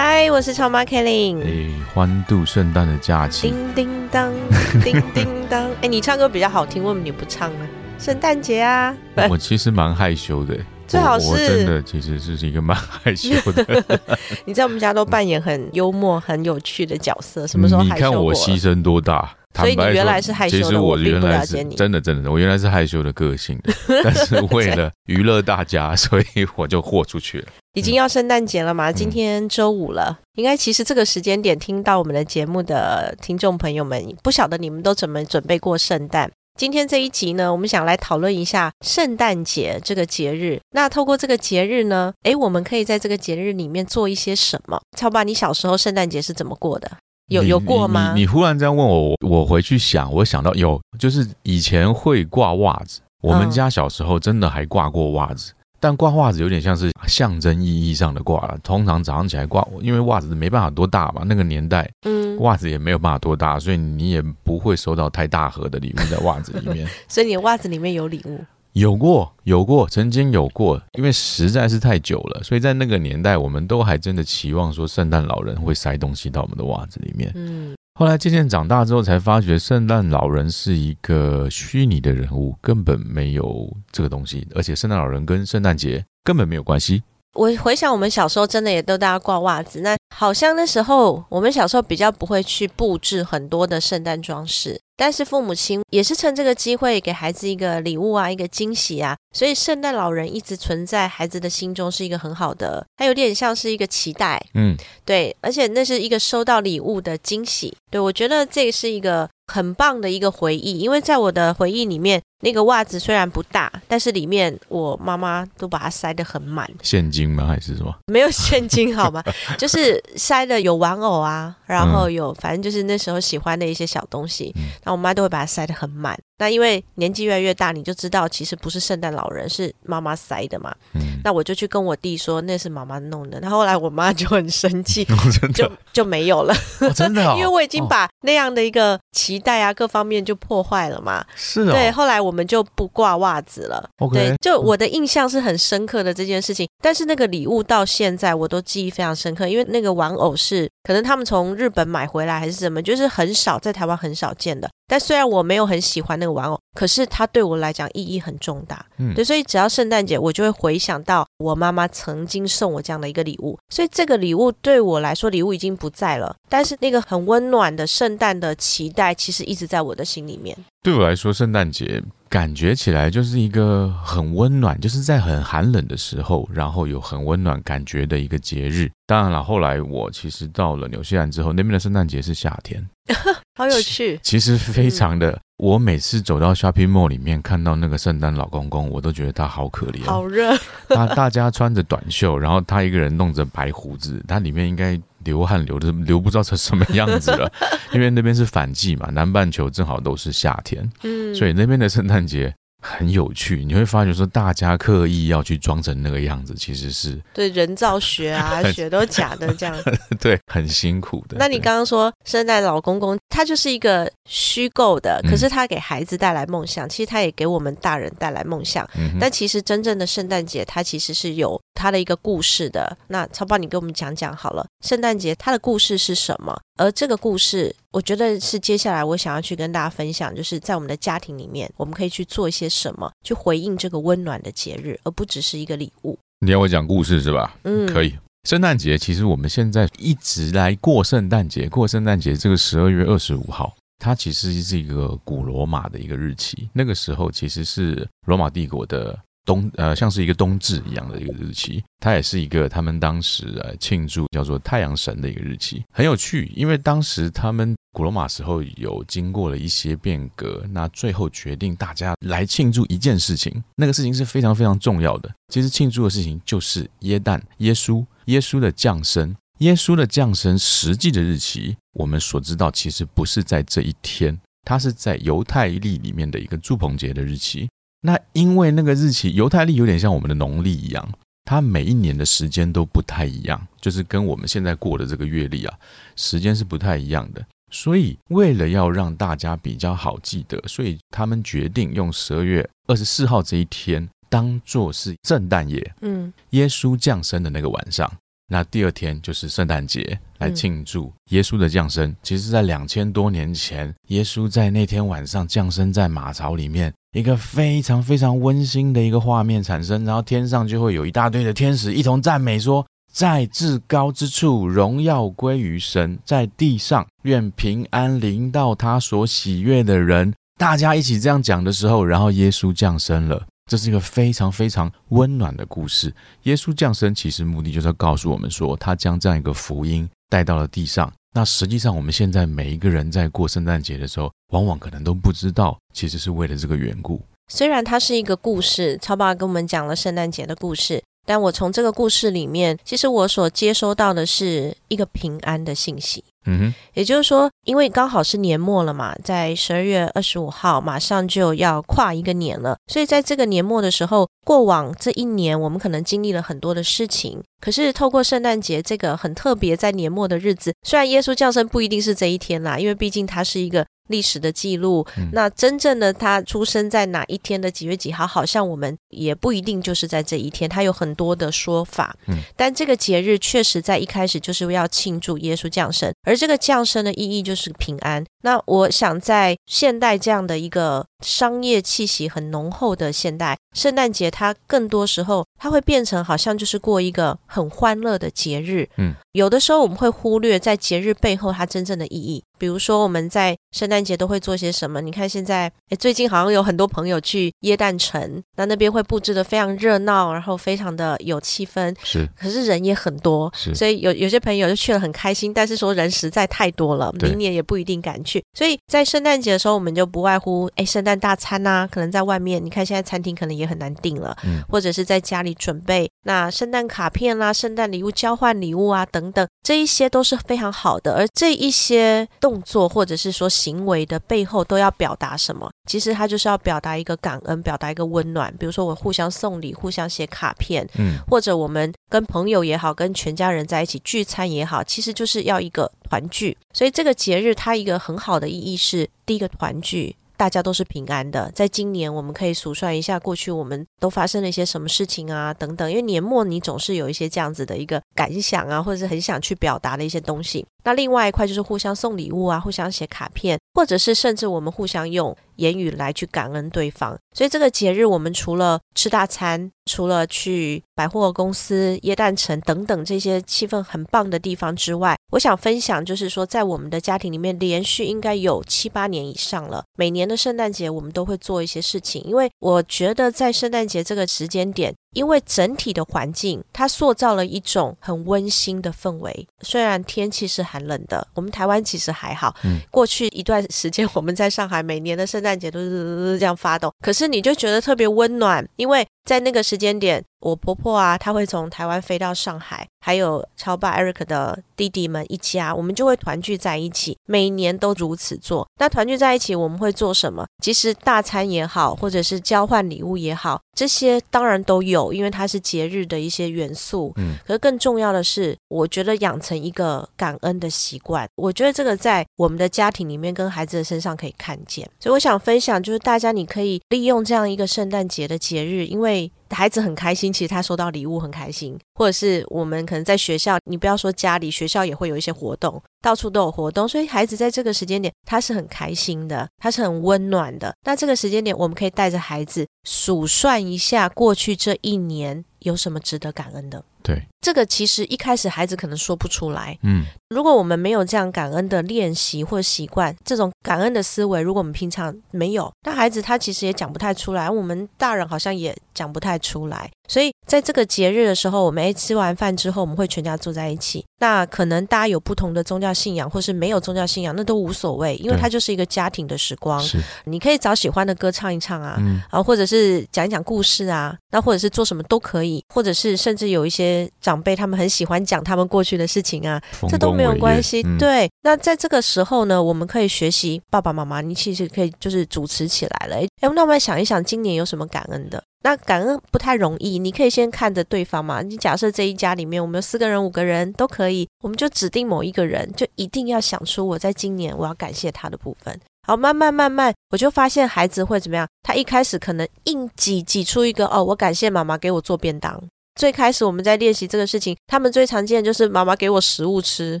[0.00, 1.36] 嗨，我是超妈 Kelly。
[1.42, 3.48] 哎，欢度圣诞的假期。
[3.48, 4.32] 叮叮当，
[4.84, 5.68] 叮叮当。
[5.82, 7.66] 哎，你唱歌比较好听，为什么你不唱呢？
[7.98, 8.96] 圣诞节啊，
[9.28, 10.56] 我其实蛮害羞的，
[10.86, 13.98] 最好我我是真的其实是一个蛮害羞的。
[14.46, 18.12] 你在我们家都扮演很幽默、很有趣的角色，什么时候你害羞你？
[18.12, 19.28] 看我牺牲多大？
[19.56, 23.72] 所以你原来是害羞的其实我原来是真的真的，我原来是害羞的个性的，
[24.04, 27.48] 但是为了娱乐大家，所以我就豁出去了。
[27.78, 28.90] 已经要圣诞节了嗯嘛？
[28.90, 36.28] 今天周五了，应该其实这个时间点听到我们的节目的听众朋友们，不晓得你们都怎么准备过圣诞。
[36.58, 40.58] 今天这一集呢，我们想来讨论一下圣诞节这个节日。
[40.72, 44.80] 那透过这个节日呢，诶，我们可以在这个节日里面做一些什么？
[44.96, 46.90] 超爸，你小时候圣诞节是怎么过的？
[47.28, 48.08] 有有过吗？
[48.12, 55.52] 你你你忽然这样问我，我我回去想，我想到有，就是以前会挂袜子，我们嗯家小时候真的还挂过袜子。
[55.80, 66.88] 但挂袜子有点像是象征意义上的挂了，通常早上起来挂，因为袜子没办法多大嘛，那个年代嗯，袜子也没有办法多大，所以你也不会收到太大盒的礼物在袜子里面。
[67.08, 68.44] 所以你的袜子里面有礼物。
[68.74, 77.32] 有过，有过，曾经有过，因为实在是太久了，所以在那个年代，我们都还真的期望说圣诞老人会塞东西到我们的袜子里面。
[77.34, 87.02] 嗯，后来渐渐长大之后，才发觉圣诞老人是一个虚拟的人物，根本没有这个东西，而且圣诞老人跟圣诞节根本没有关系。
[87.34, 116.70] 我回想我们小时候真的也都大家挂袜子，那好像那时候我们小时候比较不会去布置很多的圣诞装饰，但是父母亲也是趁这个机会给孩子一个礼物啊，一个惊喜啊，所以圣诞老人一直存在孩子的心中是一个很好的，它有点像是一个期待，嗯，对，而且那是一个收到礼物的惊喜，对我觉得这是一个很棒的一个回忆，因为在我的回忆里面，那个袜子虽然不大，但是里面我妈妈都把它塞得很满。
[116.82, 117.46] 现金吗？
[117.46, 117.94] 还是什么？
[118.12, 119.24] 没有现金好吗？
[119.56, 126.16] 就是塞的有玩偶啊，然后有反正就是那时候喜欢的一些小东西，嗯那我妈都会把它塞得很满。
[126.40, 130.72] 那因为年纪越来越大，你就知道其实不是圣诞老人，是妈妈塞的嘛。
[130.94, 135.04] 嗯，那我就去跟我弟说那是妈妈弄的，那后后来我妈就很生气，
[135.40, 137.86] 真就，就没有了，哦、真的、哦， 因为我已经哦。
[137.90, 141.24] 把那样的一个期待啊各方面就破坏了嘛。
[141.34, 143.90] 是哦，对，后来我们就不挂袜子了。
[143.98, 154.70] ，OK，对，就我的印象是很深刻的这件事情，但是那个礼物到现在我都记忆非常深刻，因为那个玩偶是可能他们从日本买回来还是什么，就是很少在台湾很少见的。
[154.88, 158.84] 但虽然我没有很喜欢那个玩偶，可是它对我来讲意义很重大。
[158.96, 170.56] 嗯对，所以只要圣诞节，我就会回想到我妈妈曾经送我这样的一个礼物，所以这个礼物对我来说，礼物已经不在了，但是那个很温暖的圣诞的期待，其实一直在我的心里面。
[170.82, 178.90] 对我来说，圣诞节感觉起来就是一个很温暖，就是在很寒冷的时候，然后有很温暖感觉的一个节日。
[179.06, 182.88] 当然了，后来我其实到了纽西兰之后，那边的圣诞节是夏天，
[183.56, 185.38] 好有趣，其实非常的。
[185.58, 190.04] 我每次走到 shopping mall 里面看到那个圣诞老公公，我都觉得他好可怜。
[190.04, 190.56] 好热，
[190.88, 197.50] 他大家穿着短袖，然后他一个人弄着白胡子，他里面应该流汗流的流不知道成什么样子了，
[197.92, 200.88] 因为那边是反季嘛，南半球正好都是夏天。
[201.02, 209.76] 嗯，所以那边的圣诞节很有趣，你会发觉说大家刻意要去装成那个样子，其实是对人造雪啊， 雪都假的这样。
[210.20, 211.36] 对很辛苦的。
[211.38, 218.88] 那你刚刚说圣诞老公公，他就是一个虚构的，嗯可是他给孩子带来梦想，其实他也给我们大人带来梦想。
[218.96, 222.96] 嗯但其实真正的圣诞节，它其实是有它的一个故事的。
[223.08, 226.56] 那超爸，你给我们讲讲好了，圣诞节它的故事是什么？
[226.76, 236.16] 而这个故事，我觉得是接下来我想要去跟大家分享，就是在我们的家庭里面，我们可以去做一些什么，去回应这个温暖的节日，而不只是一个礼物。
[236.38, 237.56] 你要我讲故事是吧？
[237.64, 238.16] 嗯，可以。
[238.48, 246.70] 圣诞节其实我们现在一直来过圣诞节，过圣诞节这个十二月二十五号，它其实是一个古罗马的一个日期。
[246.72, 249.18] 那个时候其实是罗马帝国的
[249.48, 265.34] 冬呃，像是一个冬至一样的一个日期，它也是一个他们当时呃庆祝叫做太阳神的一个日期，很有趣，因为当时他们古罗马时候有经过了一些变革，那最后决定大家来庆祝一件事情，那个事情是非常非常重要的。
[265.50, 269.34] 其实庆祝的事情就是耶诞、耶稣、耶稣的降生。
[269.60, 277.68] 耶稣的降生实际的日期，我们所知道其实不是在这一天，它是在犹太历里面的一个祝棚节的日期。
[278.00, 281.08] 那因为那个日期，犹太历有点像我们的农历一样，
[281.44, 285.78] 它每一年的时间都不太一样，就是跟我们现在过的这个月历啊，
[286.14, 287.44] 时间是不太一样的。
[287.70, 298.10] 所以为了要让大家比较好记得，所以他们决定用十二月二十四号这一天当做是圣诞夜，嗯，耶稣降生的那个晚上。
[298.50, 302.16] 那第二天就是圣诞节，来庆祝耶稣的降生。
[302.22, 310.04] 其实，在两千多年前，耶稣在那天晚上降生在马槽里面，一个非常非常温馨的一个画面产生。
[310.04, 323.46] 然后天上就会有一大堆的天使一同赞美，说：“在至高之处，荣耀归于神；在地上，愿平安临到他所喜悦的人。”大家一起这样讲的时候，然后耶稣降生了。
[323.70, 326.14] 这是一个非常非常温暖的故事。
[326.44, 331.12] 耶稣降生其实目的就是要告诉我们说，他将这样一个福音带到了地上。
[331.34, 337.22] 那实际上，我们现在每一个人在过圣诞节的时候，往往可能都不知道，其实是为了这个缘故。
[337.50, 346.24] 虽然它是一个故事，超爸跟我们讲了圣诞节的故事，但我从这个故事里面，其实我所接收到的是一个平安的信息。
[346.46, 357.42] 嗯哼，也就是说，因为刚好是年末了嘛，在十二月二十五号，马上就要跨一个年了，所以在这个年末的时候，过往这一年，我们可能经历了很多的事情。
[357.60, 363.84] 可是透过圣诞节这个很特别，在年末的日子，虽然耶稣降生不一定是这一天啦，因为毕竟它是一个。
[364.08, 372.16] 历史的记录，那真正的他出生在哪一天的几月几号，好像我们也不一定就是在这一天，他有很多的说法。
[372.26, 378.24] 嗯，但这个节日确实在一开始就是要庆祝耶稣降生，而这个降生的意义就是平安。
[378.42, 388.88] 那我想在现代这样的一个商业气息很浓厚的现代，圣诞节它更多时候它会变成好像就是过一个很欢乐的节日。
[388.96, 392.44] 嗯，有的时候我们会忽略在节日背后它真正的意义。
[392.58, 395.00] 比如说我们在圣诞节都会做些什么？
[395.00, 401.94] 你看现在，哎，最近好像有很多朋友去耶诞城，那那边会布置的非常热闹，然后非常的有气氛。
[402.02, 408.44] 是，可是人也很多，是，所以有有些朋友就去了很开心，但是说人实在太多了，明年也不一定敢去。
[408.54, 422.47] 所以在圣诞节的时候，我们就不外乎，哎，圣诞大餐呐，可能在外面，你看现在餐厅可能也很难订了，嗯，或者是在家里准备那圣诞卡片啦、圣诞礼物交换礼物啊等等，这一些都是非常好的，而这一些都。
[422.48, 425.70] 动作或者是说行为的背后都要表达什么？
[425.86, 428.50] 其实他就是要表达一个感恩，表达一个温暖。
[428.58, 436.56] 比如说我互相送礼，互相写卡片，嗯，或者我们跟朋友也好，跟全家人在一起聚餐也好，其实就是要一个团聚。
[436.72, 440.16] 所以这个节日它一个很好的意义是第一个团聚。
[440.38, 445.90] 大家都是平安的，在今年我们可以数算一下过去我们都发生了一些什么事情啊，等等。
[445.90, 450.64] 因为年末你总是有一些这样子的一个感想啊，或者是很想去表达的一些东西。
[450.84, 457.16] 那另外一块就是互相送礼物啊，互相写卡片，或者是甚至我们互相用言语来去感恩对方。
[457.32, 469.84] 所以这个节日我们除了吃大餐，除了去百货公司、耶诞城等等这些气氛很棒的地方之外，我想分享就是说，在我们的家庭里面，连续应该有七八年以上了。
[469.96, 474.94] 每年的圣诞节，我们都会做一些事情，因为我觉得在圣诞节这个时间点。
[475.18, 479.48] 因为整体的环境，它塑造了一种很温馨的氛围。
[479.62, 482.54] 虽然天气是寒冷的，我们台湾其实还好。
[482.62, 490.24] 嗯，过去一段时间，我们在上海每年的圣诞节都是这样发抖，可是你就觉得特别温暖，因为在那个时间点。
[490.40, 498.64] 我婆婆啊，她会从台湾飞到上海，还有超爸 Eric 的弟弟们一家，我们就会团聚在一起，每年都如此做。
[498.78, 500.46] 那团聚在一起，我们会做什么？
[500.62, 507.12] 其实大餐也好，或者是交换礼物也好，这些当然都有，因为它是节日的一些元素。
[507.16, 514.88] 嗯，可是更重要的是，我觉得养成一个感恩的习惯，我觉得这个在我们的家庭里面跟孩子的身上可以看见。
[515.00, 519.17] 所以我想分享，就是大家你可以利用这样一个圣诞节的节日，因为。
[519.50, 530.74] 孩子很开心，其实他收到礼物很开心，或者是我们可能在学校，你不要说家里，学校也会有一些活动，到处都有活动，所以孩子在这个时间点他是很开心的，他是很温暖的。
[530.84, 536.84] 那这个时间点，我们可以带着孩子数算一下过去这一年有什么值得感恩的。
[537.02, 539.78] 对，这个其实一开始孩子可能说不出来。
[539.82, 547.48] 嗯，如果我们没有这样感恩的练习或习惯，这种感恩的思维，如果我们平常没有，那孩子他其实也讲不太出来。
[547.48, 549.90] 我们大人好像也讲不太出来。
[550.08, 554.04] 所以在这个节日的时候，我们吃完饭之后，我们会全家坐在一起。
[554.20, 559.80] 那可能大家有不同的宗教信仰，或是没有宗教信仰，那都无所谓，因为它就是一个家庭的时光。
[559.82, 566.87] 是，你可以找喜欢的歌唱一唱啊，嗯啊，或者是讲一讲故事啊，那或者是做什么都可以，或者是甚至有一些。
[566.88, 570.82] 些长辈他们很喜欢讲他们过去的事情啊，这都没有关系。
[570.84, 576.16] 嗯对，那在这个时候呢，我们可以学习爸爸妈妈，你其实可以就是主持起来了。
[576.16, 578.42] 哎，那我们来想一想，今年有什么感恩的？
[578.64, 581.42] 那感恩不太容易，你可以先看着对方嘛。
[581.42, 588.80] 你假设这一家里面我们有四个人、五个人都可以，我们就指定某一个人，就一定要想出我在今年我要感谢他的部分。
[589.06, 591.46] 好，慢慢慢慢，我就发现孩子会怎么样？
[591.62, 595.62] 他一开始可能硬挤挤出一个哦，我感谢妈妈给我做便当。
[595.98, 600.00] 最开始我们在练习这个事情，他们最常见就是妈妈给我食物吃，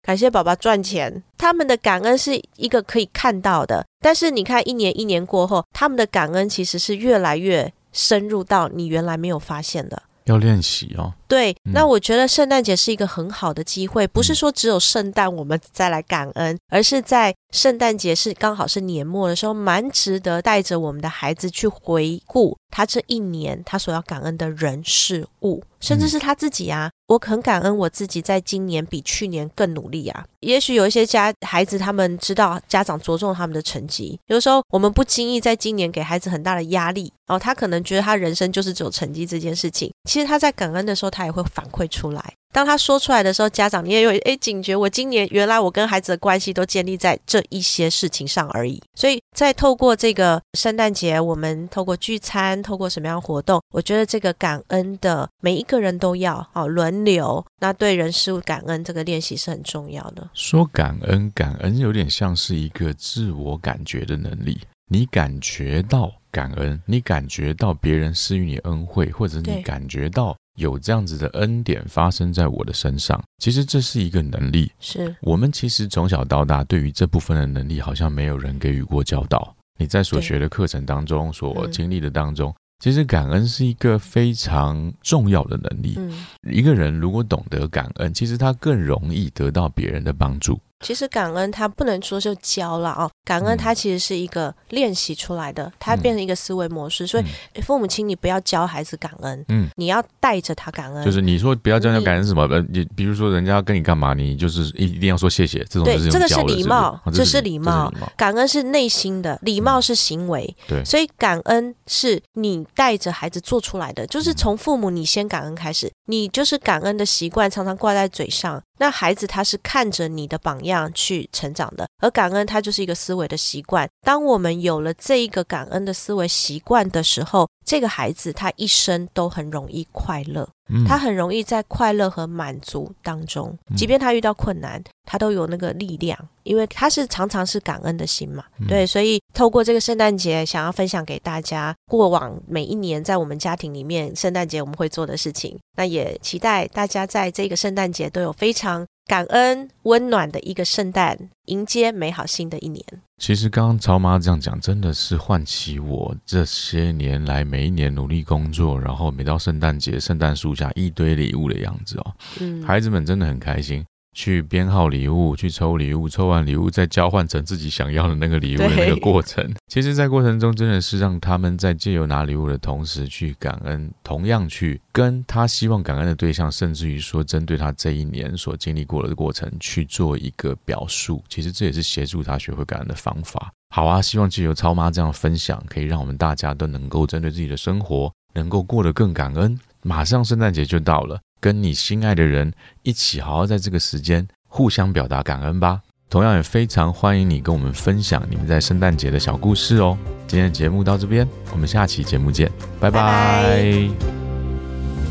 [0.00, 1.20] 感谢爸爸赚钱。
[1.36, 10.00] 他们的感恩是一个可以看到的，但是你看一年一年过后，他们的感恩其实是越来越深入到你原来没有发现的。
[10.26, 11.12] 要练习哦。
[11.32, 26.90] 对，嗯那我觉得圣诞节是一个很好的机会，不是说只有圣诞我们再来感恩，而是在圣诞节是刚好是年末的时候，蛮值得带着我们的孩子去回顾他这一年他所要感恩的人事物，甚至是他自己啊。
[27.08, 30.24] 我很感恩我自己在今年比去年更努力啊。
[30.40, 39.92] 也许有一些家孩子他们知道家长着重他们的成绩，有时候我们不经意在今年给孩子很大的压力，然后他可能觉得他人生就是只有成绩这件事情。
[40.08, 42.34] 其实他在感恩的时候，他也会反馈出来。
[42.52, 48.78] 当他说出来的时候，家长你也有诶警觉，我今年原来我跟孩子的关系都建立在这一些事情上而已。
[48.94, 57.42] 所以在透过这个圣诞节，我们透过聚餐，透过什么样的活动，我觉得这个感恩的每一个人都要哦轮流。
[57.58, 60.28] 那对人事物感恩这个练习是很重要的。
[60.34, 64.60] 说感恩，感恩有点像是一个自我感觉的能力。
[64.90, 74.70] 你感觉到感恩，你感觉到别人施予你恩惠，或者你感觉到有这样子的恩典发生在我的身上，其实这是一个能力。
[74.80, 79.54] 是我们其实从小到大对于这部分的能力，好像没有人给予过教导。
[79.78, 85.94] 你在所对学的课程当中，所嗯经历的当中，其实感恩是一个非常重要的能力。
[85.96, 90.60] 嗯，一个人如果懂得感恩，其实他更容易得到别人的帮助。
[90.82, 97.06] 其实感恩它不能说就教了哦，感恩嗯它其实是一个练习出来的，它变成一个思维模式。
[97.06, 101.04] 所以父母亲，你不要教孩子感恩，嗯，你要带着他感恩。
[101.04, 107.92] 就是你说不要叫人你家感恩什么，呃，你比如说人家跟你干嘛，你就是一一定要说谢谢，这种对就是这个是礼貌这是礼貌。
[108.16, 110.54] 感恩是内心的，礼貌是行为。
[110.66, 123.88] 对所以感恩是你带着孩子做出来的，就是从父母你先感恩开始，你就是感恩的习惯常常挂在嘴上，那孩子他是看着你的榜样去成长的，而感恩它就是一个思维的习惯。
[124.04, 130.48] 当我们有了这一个感恩的思维习惯的时候，这个孩子他一生都很容易快乐。
[130.68, 138.44] 嗯他很容易在快乐和满足当中，嗯即便他遇到困难，他都有那个力量，因为他是常常是感恩的心嘛。
[138.58, 145.58] 嗯对，所以透过这个圣诞节，想要分享给大家过往每一年在我们家庭里面圣诞节我们会做的事情。
[145.76, 152.84] 那也期待大家在这个圣诞节都有非常感恩、温暖的一个圣诞，迎接美好新的一年。
[153.18, 162.14] 其实刚刚超妈这样讲，真的是唤起我这些年来每一年努力工作，然后每到圣诞节，圣诞树下一堆礼物的样子哦。
[162.40, 169.50] 嗯，孩子们真的很开心，去编号礼物，去抽礼物，抽完礼物再交换成自己想要的那个礼物的那个过程。
[169.68, 181.24] 其实，在过程中真的是让他们在借由拿礼物的同时去感恩，同样去跟他希望感恩的对象，甚至于说针对他这一年所经历过的过程去做一个表述。
[181.28, 183.50] 其实这也是协助他学会感恩的方法。
[183.74, 189.58] 好啊，希望借由超妈这样分享，可以让我们大家都能够针对自己的生活，能够过得更感恩。
[189.82, 192.52] 马上圣诞节就到了，跟你心爱的人
[192.84, 195.80] 一起好好在这个时间互相表达感恩吧。
[196.08, 199.98] 同样也非常欢迎你跟我们分享你们在圣诞节的小故事哦。
[200.28, 203.88] 今天的节目到这边，我们下期节目见，拜拜拜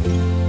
[0.05, 0.40] 拜